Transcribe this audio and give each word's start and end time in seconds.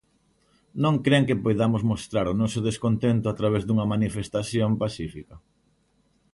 Non 0.83 0.95
cren 1.05 1.27
que 1.27 1.41
poidamos 1.45 1.81
mostrar 1.91 2.25
o 2.33 2.37
noso 2.41 2.59
descontento 2.67 3.25
a 3.29 3.37
través 3.39 3.63
dunha 3.63 3.89
manifestación 3.93 4.69
pacífica. 4.83 5.35